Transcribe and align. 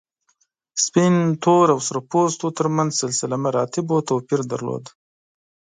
سپین، 0.85 1.15
تور 1.43 1.67
او 1.73 1.79
سره 1.87 1.99
پوستو 2.09 2.47
تر 2.57 2.67
منځ 2.75 2.91
سلسله 3.03 3.35
مراتبو 3.45 3.97
توپیر 4.09 4.41
درلود. 4.51 4.83